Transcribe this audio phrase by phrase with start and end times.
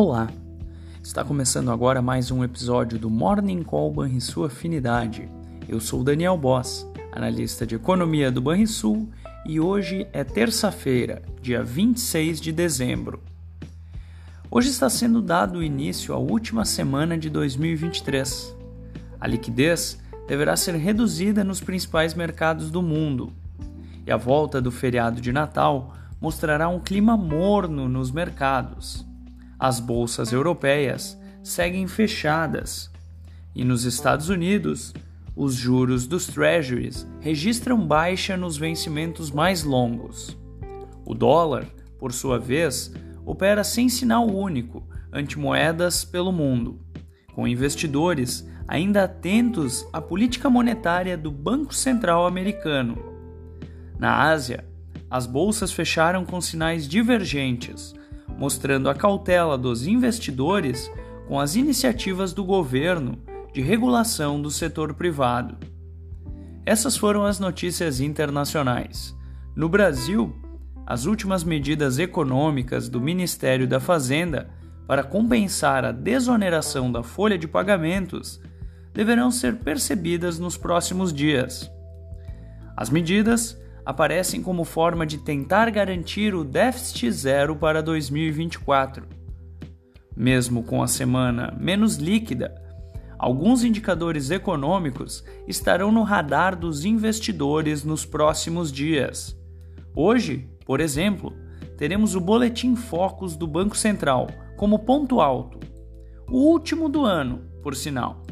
[0.00, 0.30] Olá!
[1.02, 5.28] Está começando agora mais um episódio do Morning Call Banrisul Afinidade.
[5.68, 9.08] Eu sou Daniel Boss, analista de economia do Banrisul,
[9.44, 13.20] e hoje é terça-feira, dia 26 de dezembro.
[14.48, 18.54] Hoje está sendo dado início à última semana de 2023.
[19.20, 23.32] A liquidez deverá ser reduzida nos principais mercados do mundo,
[24.06, 29.07] e a volta do feriado de Natal mostrará um clima morno nos mercados.
[29.58, 32.90] As bolsas europeias seguem fechadas
[33.54, 34.94] e nos Estados Unidos,
[35.34, 40.38] os juros dos Treasuries registram baixa nos vencimentos mais longos.
[41.04, 41.66] O dólar,
[41.98, 42.92] por sua vez,
[43.26, 46.80] opera sem sinal único ante moedas pelo mundo,
[47.34, 52.96] com investidores ainda atentos à política monetária do Banco Central americano.
[53.98, 54.64] Na Ásia,
[55.10, 57.94] as bolsas fecharam com sinais divergentes,
[58.38, 60.90] mostrando a cautela dos investidores
[61.26, 63.18] com as iniciativas do governo
[63.52, 65.58] de regulação do setor privado.
[66.64, 69.16] Essas foram as notícias internacionais.
[69.56, 70.34] No Brasil,
[70.86, 74.48] as últimas medidas econômicas do Ministério da Fazenda
[74.86, 78.40] para compensar a desoneração da folha de pagamentos
[78.94, 81.70] deverão ser percebidas nos próximos dias.
[82.76, 89.06] As medidas aparecem como forma de tentar garantir o déficit zero para 2024.
[90.14, 92.54] Mesmo com a semana menos líquida,
[93.18, 99.34] alguns indicadores econômicos estarão no radar dos investidores nos próximos dias.
[99.96, 101.32] Hoje, por exemplo,
[101.78, 104.26] teremos o Boletim Focus do Banco Central
[104.58, 105.58] como ponto alto,
[106.30, 108.22] o último do ano, por sinal.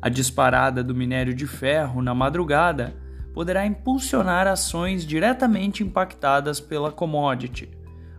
[0.00, 2.94] A disparada do minério de ferro na madrugada
[3.36, 7.68] poderá impulsionar ações diretamente impactadas pela commodity.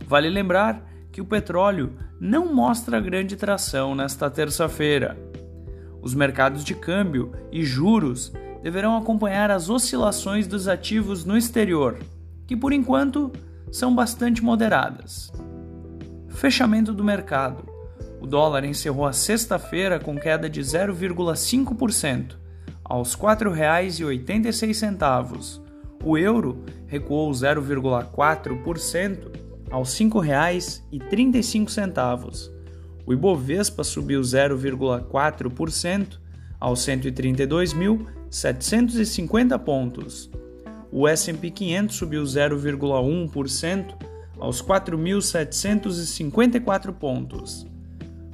[0.06, 5.18] Vale lembrar que o petróleo não mostra grande tração nesta terça-feira.
[6.04, 11.98] Os mercados de câmbio e juros deverão acompanhar as oscilações dos ativos no exterior,
[12.46, 13.32] que por enquanto
[13.72, 15.34] são bastante moderadas.
[16.28, 17.68] Fechamento do mercado.
[18.22, 22.46] O dólar encerrou a sexta-feira com queda de 0,5%
[22.90, 25.62] aos R$ 4,86.
[26.04, 29.32] O euro recuou 0,4%
[29.70, 32.50] aos R$ 5,35.
[33.06, 36.18] O Ibovespa subiu 0,4%
[36.60, 40.32] aos 132.750 pontos.
[40.92, 43.96] O S&P 500 subiu 0,1%
[44.40, 47.68] aos 4.754 pontos.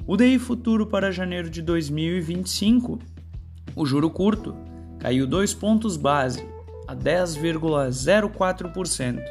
[0.06, 3.00] O DI futuro para janeiro de 2025
[3.76, 4.56] o juro curto
[4.98, 6.44] caiu 2 pontos base
[6.86, 9.22] a 10,04%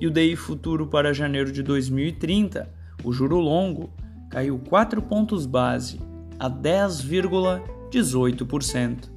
[0.00, 2.68] e o DI futuro para janeiro de 2030,
[3.04, 3.92] o juro longo,
[4.28, 6.00] caiu 4 pontos base
[6.38, 9.12] a 10,18%.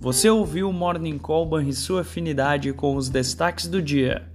[0.00, 4.30] Você ouviu o Morning Call e sua afinidade com os destaques do dia.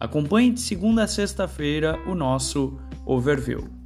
[0.00, 3.77] Acompanhe de segunda a sexta-feira o nosso overview.